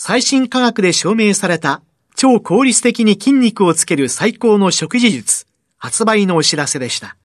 [0.00, 1.82] 最新科学で証明された
[2.14, 5.44] 超効率的に筋肉をつける最高の食事術、
[5.76, 7.16] 発売のお知らせでした。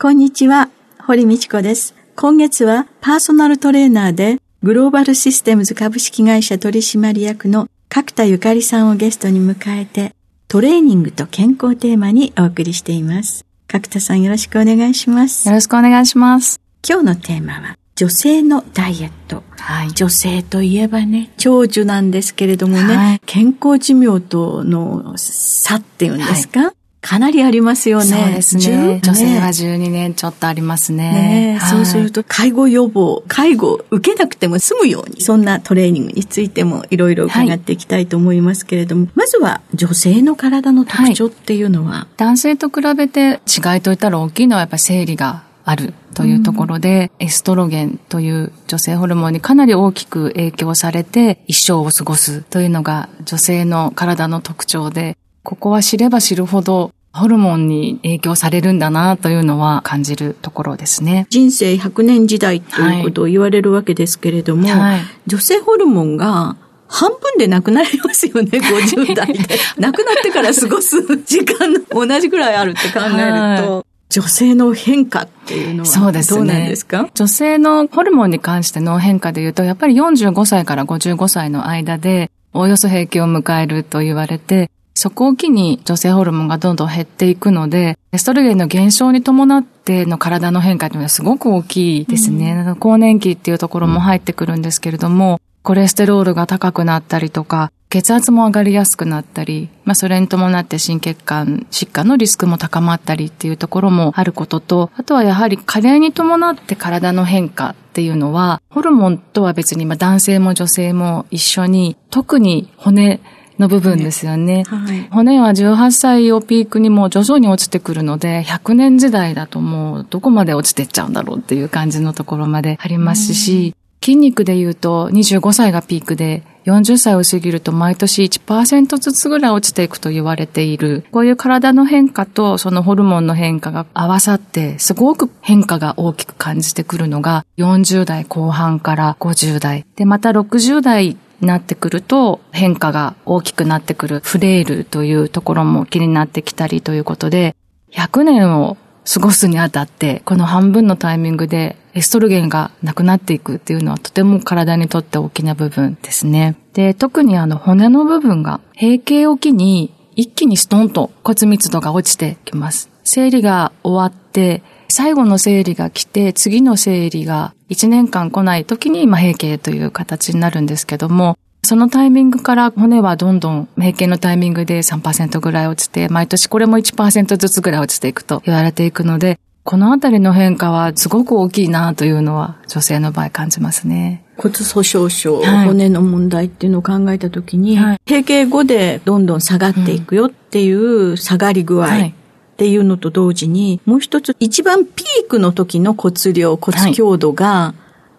[0.00, 0.68] こんにちは、
[1.06, 1.94] 堀道子です。
[2.16, 10.12] 今月はパーソナルトレーナーでグローバルシステムズ株式会社取締役の角田ゆかりさんをゲストに迎えて
[10.48, 13.46] トレーニングと健康テーマにお送りしています。
[13.68, 15.46] 角田さんよろしくお願いします。
[15.46, 16.60] よろしくお願いします。
[16.84, 19.42] 今日のテーマは女性のダイエット。
[19.58, 19.92] はい。
[19.92, 26.72] 女性といえばね、長寿なんですけれどもね、はい、健康寿命との差っていうんですか、はい
[27.04, 28.04] かなりありますよね。
[28.04, 29.00] そうですね。
[29.04, 31.12] 女性は12年ちょっとありますね。
[31.52, 61.26] ね、はい、そうすると、介護予防、介護を受けなくても済むように、そんなトレーニングについてもいろいろ伺っていきたいと思いますけれども、はい、まずは女性の体の特徴っていうのは、はい、男性と比べて違いといったら大きいのはやっぱり生理があるというところで、うん、エストロゲンという女性ホルモンにかなり大きく影響されて一生を過ごすというのが女性の体の特徴で、ここは知れば知るほどホルモンに影響されるんだなというのは感じるところですね。
[61.30, 66.56] 人生100年時代ということを言われるわけですけれども、はい、女性ホルモンが
[66.88, 69.38] 半分でなくなりますよね、 50代で。
[69.78, 92.64] 亡くなってから過ごす時間同じぐらいあるって考えると、はい、女性の変化っていうのはどうなんですか、ね、女性のホルモンに関しての変化で言うと、やっぱり45歳から55歳の間で、おおよそ平均を迎えると言われて、そこを機に女性ホルモンがどんどん減っていくので、エストロゲンの減少に伴っての体の変化というのはすごく大きいですね。
[92.68, 113.20] うん、更年期っていうところも入ってくるんですけれども、コレステロールが高くなったりとか、血圧も上がりやすくなったり、まあそれに伴って心血管疾患のリスクも高まったりっていうところもあることと、あとはやはり加齢に伴って体の変化っていうのは、ホルモンとは別にまあ男性も女性も一緒に、特に骨、
[113.58, 114.64] の部分ですよね。
[114.66, 131.06] はい、骨は18歳をピークにも徐々に落ちてくるので、100年時代だともうどこまで落ちてっちゃうんだろうっていう感じのところまでありますし、筋肉で言うと25歳がピークで、40歳を過ぎると毎年1%ずつぐらい落ちていくと言われている。
[131.10, 139.86] こういう体の変化とそのホルモンの変化が合わさって、すごく変化が大きく感じてくるのが40代後半から50代。
[139.96, 147.56] で、また60代になってくると変化が大きくなってくるフレイルというところも気になってきたりということで、
[147.92, 148.76] 100年を
[149.10, 156.56] 過ごすにあたって、この半分のタイミングでエストロゲンがなくなっていくっていうのはとても体にとって大きな部分ですね。
[156.72, 162.90] で、特にあの骨の部分が閉経を機に一気にストンと骨密度が落ちてきます。
[163.04, 184.22] 生理が終わって、最後の生理が来て、次の生理が1年間来ない時に、まあ、閉経という形になるんですけども、そのタイミングから骨はどんどん閉経のタイミングで3%ぐらい落ちて、毎年これも1%ずつぐらい落ちていくと言われていくので、このあたりの変化はすごく大きいなというのは女性の場合感じますね。
[184.36, 192.14] 骨粗鬆症、はい、骨の問題っていうのを考えたときに、はい、閉経後でどんどん下がっていくよっていう下がり具合、はい。
[192.54, 197.74] っていうのと同時に、もう一つ、一番ピークの時の骨量、骨強度が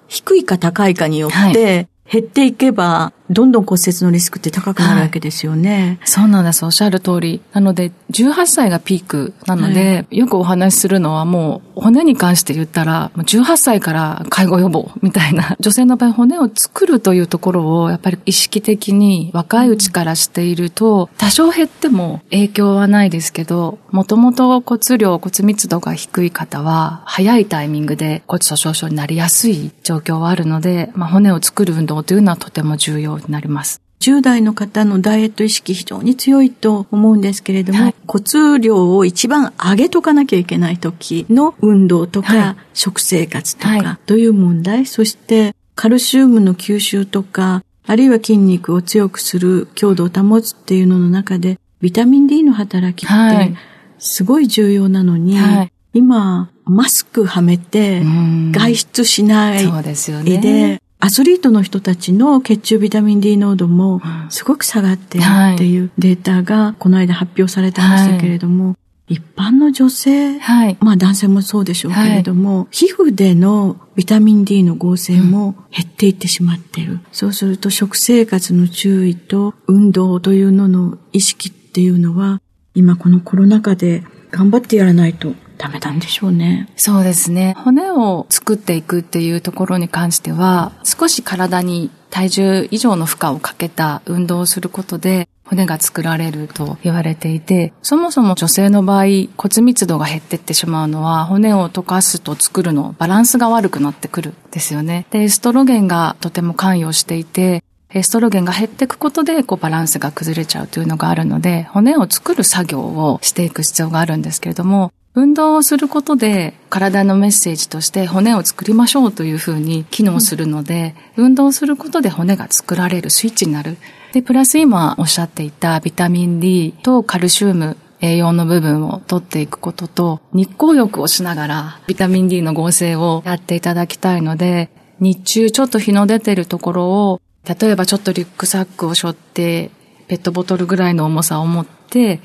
[0.10, 5.98] 低いか高いかによって、減っていけば、どんどん骨折のリスクって高くなるわけですよね。
[6.00, 6.64] はい、そうなんです。
[6.66, 7.42] おっしゃる通り。
[7.54, 33.82] なので、18歳がピークなので、はい、よくお話しするのはもう、骨に関して言ったら、18歳から介護予防みたいな、女性の場合骨を作るというところを、やっぱり意識的に若いうちからしていると、多少減っても影響はないですけど、もともと骨量、骨密度が低い方は、早いタイミングで骨粗鬆症になりやすい状況はあるので、まあ、骨を作る運動というのはとても重要要になります。
[34.00, 53.56] 10代の方のダイエット意識非常に強いと思うんですけれども、はい、骨量を一番上げとかなきゃいけない時の運動とか、はい、食生活とかという問題、そしてカルシウムの吸収とか、あるいは筋肉を強くする強度を保つっていうのの中で、ビタミン D の働きって
[53.98, 58.04] すごい重要なのに、はい、今、マスクはめて
[58.52, 59.60] 外出しない。
[59.60, 68.76] で、そうですよねアスリートの人たちの血中ビタミン D 濃度もすごく下がっているっていうデータがこの間発表されてましたけれども、は
[69.10, 76.94] い、一般の女性、はい、まあ男性もそうでしょうけれども、はい、皮膚でのビタミン D の合成も減っていってしまっている。
[76.94, 82.42] うん、そうすると食生活の注意と運動というのの意識っていうのは、
[82.74, 86.68] 今このコロナ禍で頑張ってやらないとダメなんでしょうね。
[86.76, 87.56] そうですね。
[87.58, 99.06] 骨を作っていくっていうところに関しては、少し体に体重以上の負荷をかけた運動をすることで、骨が作られると言われていて、そもそも女性の場合、
[99.38, 105.06] 骨密度が減ってってしまうのは、骨を溶かすと作るの、バランスが悪くなってくるんですよね。
[105.12, 123.78] で、エストロゲンがとても関与していて、エストロゲンが減っていくことで、こうバランスが崩れちゃうというのがあるので、骨を作る作業をしていく必要があるんですけれども、運動をすることで体のメッセージとして骨を作りましょうというふうに機能するので、うん、運動することで骨が作られるスイッチになる。
[124.12, 134.70] で、プラス今おっしゃっていたビタミン D とカルシウム、栄養の部分を取っていくことと、日光浴をしながらビタミン D の合成をやっていただきたいので、
[135.00, 139.72] 日中ちょっと日の出てるところを、例えばちょっとリュックサックを背負って、
[140.10, 142.20] ペットボトルぐらいの重さを持って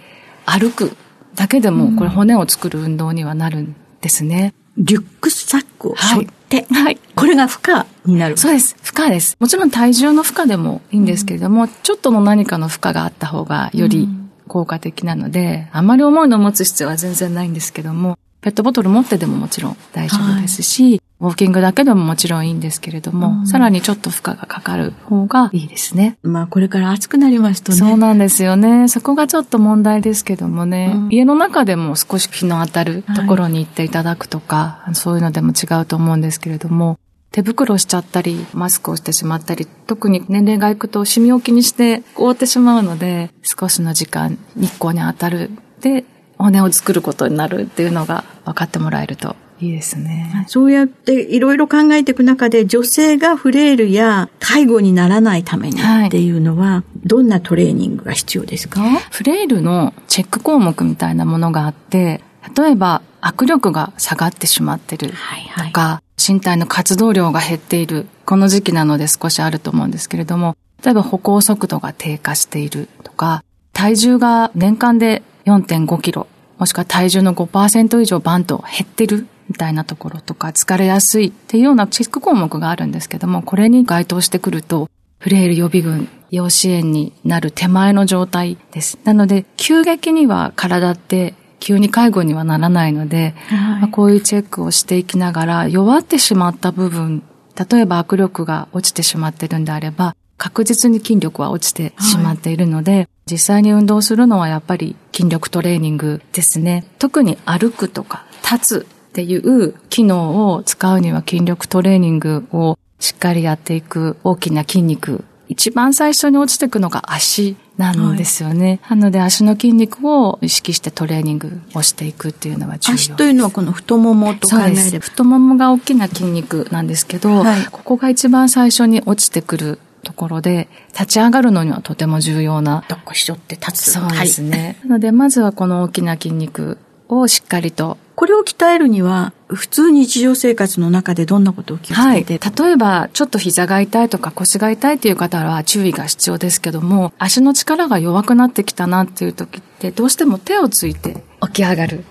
[0.44, 0.96] 歩く
[1.40, 4.52] だけでも、これ骨を作る運動にはなるんですね。
[4.76, 6.98] リュックサックを背負って、はい、はい。
[7.16, 8.76] これが負荷になるそうです。
[8.82, 9.38] 負荷です。
[9.40, 14.06] もちろん体重の負荷でもいいんですけれども、うん、ちょっとの何かの負荷があった方がより
[14.48, 26.18] 効果的なので、うん、あまり重いのを持つ必要は全然ないんですけども、ペットボトル持ってでももちろん大丈夫ですし、はい、ウォーキングだけでももちろんいいんですけれども、うん、さらにちょっと負荷がかかる方がいいですね。
[26.22, 27.78] まあこれから暑くなりますとね。
[27.78, 28.88] そうなんですよね。
[28.88, 36.98] そこがちょっと問題ですけどもね、うん、家の中でも少し日の当たるところに行っていただくとか、はい、そういうのでも違うと思うんですけれども、
[37.32, 45.50] 手袋しちゃったり、マスクをしてしまったり、特に年齢がいくとシミを気にして覆ってしまうので、少しの時間日光に当たる。
[45.80, 46.04] で、
[46.40, 50.46] 骨を作ることになるっていうのが分かってもらえるといいですね。
[50.48, 62.22] そうやっていろいろ考えていく中で、女性がフレイルや介護にならないためにっていうのは、どんなトレーニングが必要ですか、フレイルのチェック項目みたいなものがあって、
[62.56, 65.42] 例えば握力が下がってしまってるとか、はい
[65.72, 73.44] はい、身体の活動量が減っている、この時期なので少しあると思うんですけれども、例えば歩行速度が低下しているとか、
[73.74, 76.26] 体重が年間で4.5キロ、
[76.58, 84.88] もしくは体重の5%以上バンと減ってるみたいなところとか、疲れやすいっていうようなチェック項目があるんですけども、これに該当してくると、
[85.18, 88.98] フレイル予備軍、要支援になる手前の状態です。
[89.04, 97.22] なので、急激には体って急に介護にはならないので、はい、まあ、こういうチェックをしていきながら、弱ってしまった部分、
[97.70, 106.86] 例えば握力が落ちてしまってるんであれば、確実に筋力は落ちてしまっているので、はい、実際に運動するのはやっぱり筋力トレーニングですね。
[106.98, 115.24] 特に歩くとか立つっていう機能を使うには筋力トレーニングをしっかりやっていく大きな筋肉。
[115.48, 118.78] 一番最初に落ちていくのが足なんですよね。
[118.82, 132.84] はい、なので足の筋肉を意識してトレーニングをしていくっていうのは重要足というのはこの太ももと考えれば太ももが大きな筋肉なんですけど、はい、ここが一番最初に落ちてくるところで、立ち上がるのにはとても重要な。
[132.88, 133.92] どっこしょって立つ。
[133.92, 134.76] そうですね。
[134.80, 136.78] はい、なので、まずはこの大きな筋肉
[137.08, 137.98] をしっかりと。
[138.14, 152.04] これを鍛えるには、普通日常生活の中でどんなことを気をつけて、はい、例えば、ちょっと膝が痛いとか腰が痛いという方は注意が必要ですけども、足の力が弱くなってきたなっていう時って、どうしても手をついて起き上がる。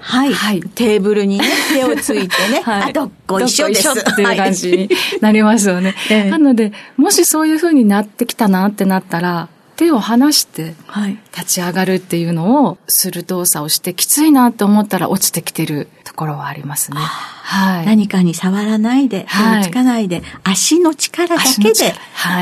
[0.00, 0.32] はい。
[0.32, 0.60] はい。
[0.60, 3.88] テーブルにね、 手をついてね、はい、あ、どっこ一緒です。
[3.90, 4.70] っていう感じ。
[4.70, 4.90] に
[5.20, 5.94] なりますよね。
[6.08, 10.74] はい、なので、もしそういう風になってきたなってなったら、手を離して
[11.36, 16.98] 立ち上がるっていうのをする動作をしてきついなと思ったら落ちてきてるところはありますね。
[16.98, 21.72] はい、何かに触らないで、手をつかないで、はい、足の力だけで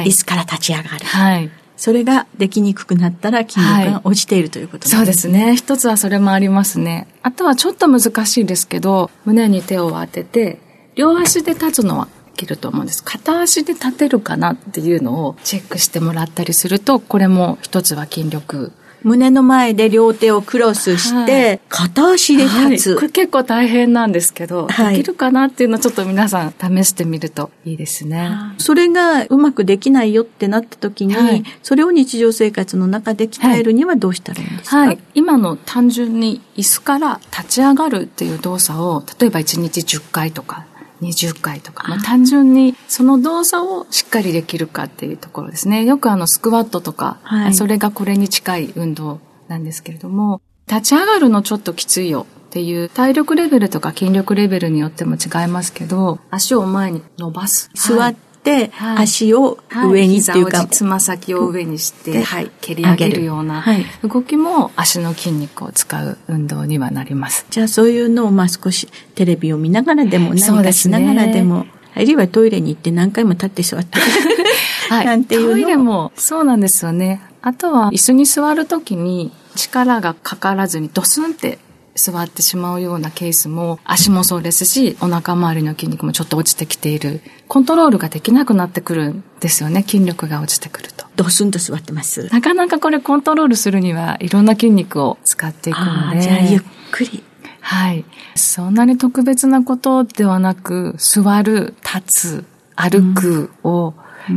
[0.05, 1.07] 椅子から立ち上がる。
[1.07, 1.51] はい
[1.83, 4.97] それができにくくなったら筋力が落ちている、ということですね。
[4.99, 5.57] そうですね。
[5.57, 7.09] 一つはそれもありますね。
[7.23, 10.61] あとはちょっと難しいですけど、胸に手を当てて、
[10.95, 13.03] 両足で立つのはきると思うんです。
[13.03, 18.71] 片足で立てるかなっていうのをチェックしてもらったりすると、これも一つは筋力
[19.05, 28.31] 胸の前で両手をクロスして、はい、片足で立つ、はい、結構大変なんですけど、はい、できるかなっていうのをちょっと皆さん試してみるといいですね。
[28.59, 31.15] それがうまくできないよってなった時に、
[31.63, 40.67] それを日常生活の中で鍛えるにはどうしたらいいんですか、はい、今の単純に椅子から立ち上がるっていう動作を、例えば1日10回とか
[41.03, 45.85] 20回とか、まあ、単純にその動作をしっかりできるかっていうところですね。
[45.85, 57.71] よくあのスクワットとか、はい、それがこれに近い運動なんですけれども、立ち上がるのちょっときついよっていう体力レベルとか筋力レベルによっても違いますけど、足を前に伸ばす。
[57.75, 59.59] 座って、足を
[59.89, 63.65] 上にっていうか、つま先を上にして、はい、蹴り上げるような
[64.03, 67.47] 動きも足の筋肉を使う運動にはなります。
[67.51, 73.99] じゃあそういうのをまあ少しテレビを見ながらでも何かしながらでも、あるいはトイレに行って何回も立って座って。
[74.89, 77.23] はい、なんていうトイレもそうなんですよね。
[77.41, 81.59] あとは椅子に座るときに力がかからずにドスンって
[81.95, 87.21] 座ってしまうようなケースも足もそうですしお腹周りの筋肉もちょっと落ちてきている。
[87.49, 91.05] コントロールができなくなってくるんですよね筋力が落ちてくると。
[91.17, 92.29] ドスンと座ってます？
[92.33, 96.21] なかなかこれコントロールするにはいろんな筋肉を使っていくので。
[96.21, 97.23] じゃあゆっくり。
[97.61, 98.05] はい。
[98.35, 102.45] そんなに特別なことではなく座る立つ
[102.75, 103.95] 歩くを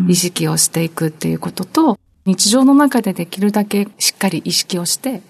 [0.07, 1.97] 意識をしていくっていうことと、うん
[2.27, 5.21] 日常の中でできるだけしっかり意識をして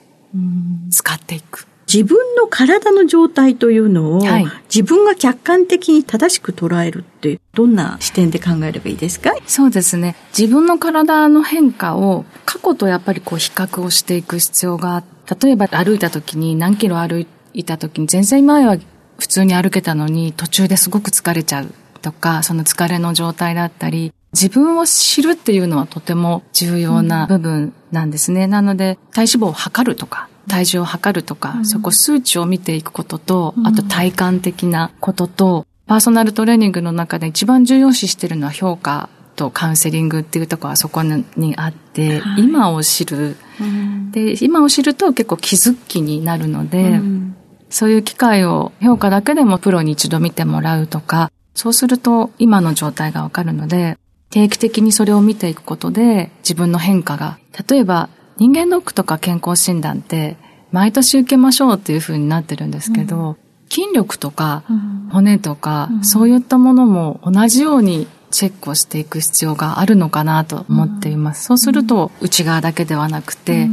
[0.89, 1.67] 使っていく。
[1.91, 9.31] 自分の体の状態というのを、はい、自分が客観的に正しく捉えるってどんな視点で考えればいいですか？
[9.45, 10.15] そうですね。
[10.37, 15.03] 自分の体の変化を過去とやっぱりこう比較をしていく必要が
[15.41, 18.77] 例えば歩いた時に何キロ歩いた時に全然前は
[19.17, 28.43] 普通に歩けたのに途中ですごく疲れちゃうとか、その疲れの状態だったり、自分を知るっていうのはとても重要な部分なんですね。
[28.43, 47.35] うん、なので、体脂肪を測るとか、体重を測るとか、うん、そこ数値を見ていくことと、あと体感的なことと、パーソナルトレーニングの中で一番重要視してるのは評価とカウンセリングっていうところはそこにあって、はい、今を知る、うん、で、今を知ると結構気づきになるので、うん、
[47.69, 53.97] そういう機会を評価だけでもプロに一度見てもらうとか、そうすると今の状態がわかるので、
[54.29, 57.37] 定期的にそれを見ていくことで自分の変化が、
[57.69, 60.37] 例えば人間ドックとか健康診断って
[60.71, 63.37] 毎年受けましょうっていう風になってるんですけど、うん、
[63.69, 64.63] 筋力とか
[65.11, 71.45] 骨とか、うん、そういったものも同じようにチェックをしていく必要があるのかなと思っています。
[71.45, 73.69] そうすると内側だけではなくて、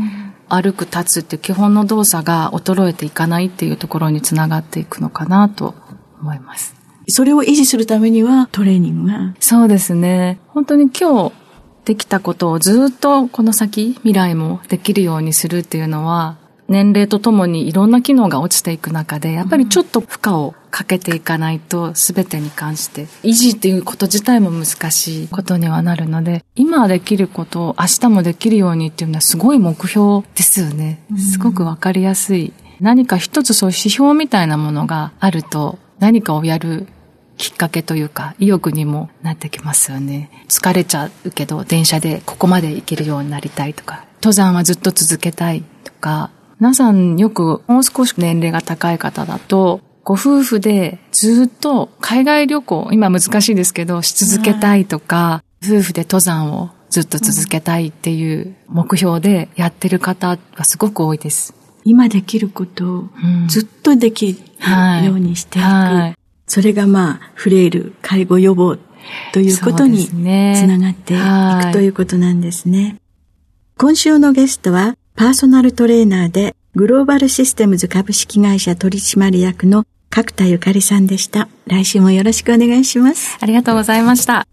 [0.48, 5.74] 歩く立つっていう基本の動作が衰えていかないっていうところにつながっていくのかなと
[6.20, 6.76] 思います。
[7.08, 9.34] それを維持するためにはトレーニングが。
[9.40, 10.38] そうですね。
[10.48, 11.32] 本当に今日
[11.84, 16.36] できたことをずっとこの先、未来もできるようにするっていうのは、
[16.68, 31.04] 年齢とともにいろんな機能が落ちていく中で、やっぱりちょっと負荷をかけていかないと、全てに関して維持っていうこと自体も難しいことにはなるので、今できることを明日もできるようにっていうのはすごい目標ですよね。
[31.18, 32.52] すごくわかりやすい。
[32.80, 36.86] 何か一つそういう指標みたいなものがあると、何かをやる
[37.42, 40.30] きっかけというか意欲にもなってきますよね。
[40.48, 46.30] 疲れちゃうけど電車でここまで行けるようになりたいとか、登山はずっと続けたいとか、
[46.60, 61.54] 皆さんよくもう少し年齢が高い方だと、ご夫婦でずっと海外旅行、今難しいですけど、し続けたいとか、夫婦で登山をずっと続けたいっていう目標でやってる方がすごく多いです。
[61.82, 63.04] 今できることを
[63.48, 65.64] ずっとできるようにしていく。
[65.64, 68.76] はいはいそれがまあ、フレイル、介護予防
[69.32, 72.96] ということにつながっていくということなんですね。
[73.78, 81.48] 今週のゲストは、パーソナルトレーナーで、グローバルシステムズ株式会社取締役の角田ゆかりさんでした。
[81.66, 83.36] 来週もよろしくお願いします。
[83.40, 84.46] ありがとうございました。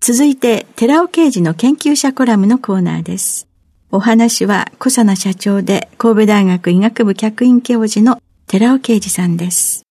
[0.00, 3.48] 続いて、寺尾刑事の研究者コラムのコーナーです。
[3.90, 9.83] お話は、小佐奈社長で神戸大学医学部客員教授の寺尾啓二さんです。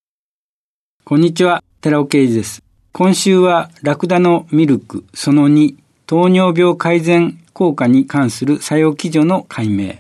[1.06, 2.64] こんにちは、寺尾啓二です。
[2.94, 9.96] 今週は、ラクダのミルクその2、糖尿病改善効果に関する作用基準の解明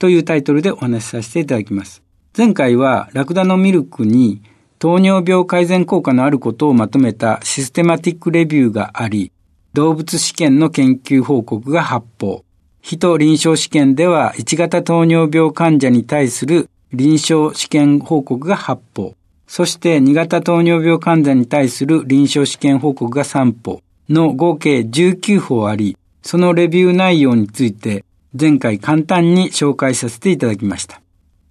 [0.00, 2.02] というタイトルでお話しさせていただきます。
[2.36, 4.42] 前回は、ラクダのミルクに
[4.80, 9.30] 糖尿病改善効果のあることをまとめたシステマティックレビューがあり、
[9.74, 12.42] 動物試験の研究報告が発表。
[12.82, 19.17] 人臨床試験では1型糖尿病患者に対する臨床試験報告が発表。
[19.48, 28.04] そして2型糖尿病患者に対する臨床試験報告が3歩の合計19歩あり、そのレビュー内容について
[28.38, 31.00] 前回簡単に紹介させていただきました。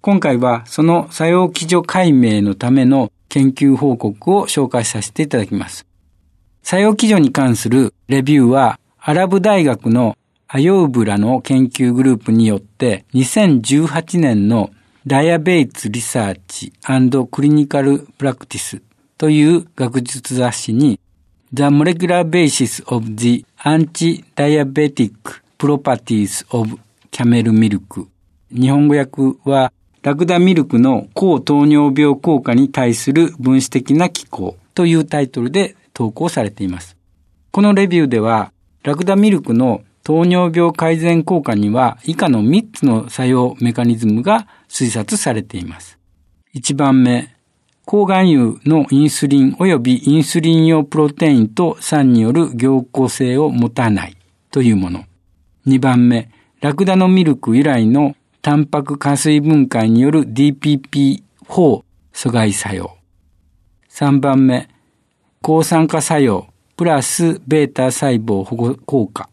[0.00, 5.84] 今回はその作用基準解明のための研究報告を紹介させていただきます。
[6.62, 14.70] 作用基準に関するレビューはアラブ大学のアヨウブラの研究グループによって2018年の
[15.06, 16.72] ダイアベイツリサーチ
[17.30, 18.82] クリニカルプラクティス
[19.16, 20.98] という学術雑誌に
[21.54, 25.12] The Molecular Basis of the Anti-Diabetic
[25.58, 26.78] Properties of
[27.10, 28.08] Camel Milk
[28.50, 36.96] 日本語訳はラクダミルクの高糖尿病効果に対する分子的な機構というタイトルで投稿されています。
[37.50, 38.52] このレビューでは、
[38.84, 45.98] ラクダミルクの糖尿病改善効果には以下の3つの作用メカニズムが推察されています。
[46.54, 47.36] 1番目、
[47.84, 54.16] 抗がん油のインスリン及びインスリン用プロテインと酸による凝固性を持たない
[54.50, 55.04] というもの。
[55.66, 56.30] 2番目、
[56.62, 61.82] ラクダのミルク由来のタンパク加水分解による DPP4 阻
[62.32, 62.96] 害作用。
[63.90, 64.70] 3番目、
[65.42, 66.46] 抗酸化作用
[66.78, 69.28] プラスベータ細胞保護効果。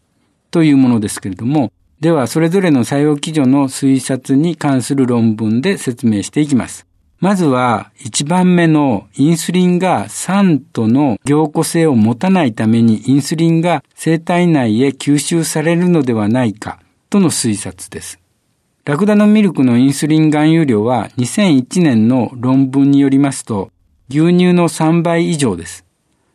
[0.56, 1.70] というものですけれども、
[2.00, 6.86] ではそれぞれの作用基準の推察に関する論文で説明していきます。
[7.20, 18.18] まずは1番目のインスリンが酸との凝固性を持たないためにインスリンが生体内へ吸収されるのではないかとの推察です。
[18.86, 23.70] ラクダのミルクのインスリン含有量は2001年の論文によりますと
[24.08, 25.84] 牛乳の3倍以上です。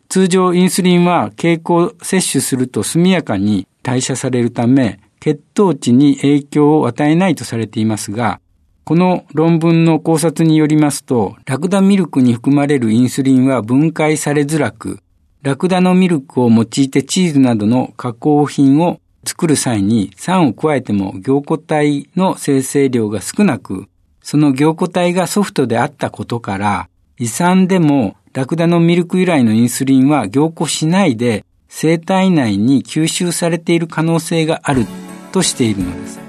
[0.10, 8.40] 通常インスリンは経口摂取すると速やかに代謝されるため、血糖値に影響を与えないとされていますが、
[8.84, 15.00] この論文の考察によりますと、ラクダミルクに含まれるインスリンは分解されづらく、
[15.44, 23.88] ラクダのミルクを用いてチーズなどの加工品を作る際に酸を加えても凝固体の生成量が少なく、
[24.22, 34.86] その凝固体がソフトであったことから、胃酸でもラクダのミルク由来のインスリンは凝固しないで生体内に吸収されている可能性がある
[35.32, 36.20] としているのです。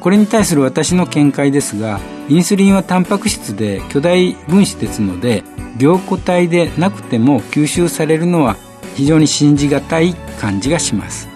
[0.00, 5.44] これに対する私の見解ですが、インスリンはタンパク質で巨大分子ですので、
[5.78, 8.56] 凝固体でなくても吸収されるのは
[8.96, 11.28] 非常に信じがたい感じがします。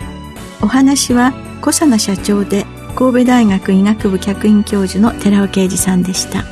[0.60, 6.44] お話は小佐奈社長で神戸大学医学部客員教授の寺尾啓二さんでした。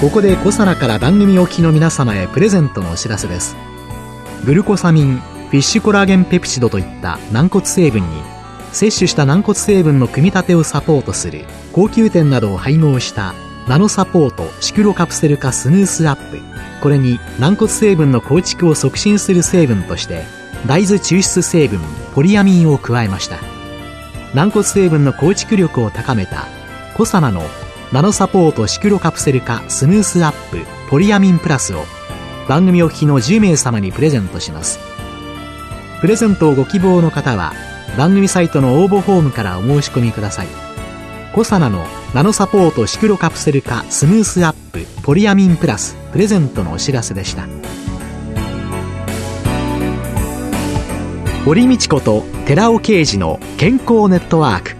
[0.00, 3.56] ここでコサナから番組お聞きの皆様へプレゼントのお知らせです。
[4.44, 8.06] グルコサミンフィッシュコラーゲンペプチドといった軟骨成分に
[8.72, 13.34] 摂取した軟骨成分の組み立てをサポートする高級店などを配合した
[13.68, 16.40] ナノサポートシクロカプセル化スムースアップ。
[16.82, 20.24] これに軟骨成分の構築を促進する成分として
[20.66, 21.80] 大豆抽出成分
[22.14, 23.38] ポリアミンを加えました。
[24.34, 26.44] 軟骨成分の構築力を高めた
[26.98, 27.48] コサナの
[27.92, 30.58] ナノサポートシクロカプセル化スムースアップ
[30.90, 31.84] ポリアミンプラスを
[32.48, 34.80] 番組お聞きの10名様にプレゼントします。
[36.00, 37.52] プレゼントをご希望の方は
[37.96, 40.48] 番組サイトの応募フォームからお申し込みください。
[41.32, 47.46] コサナのナノサポートシクロカプセル化スムースアップポリアミンプラスプレゼントのお知らせでした。
[51.44, 54.74] 堀道子と寺尾啓二の健康ネットワーク。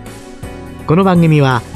[0.88, 1.62] この番組は「